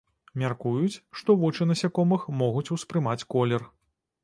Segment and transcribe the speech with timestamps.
[0.43, 3.71] Мяркуюць, што вочы насякомых могуць успрымаць колер.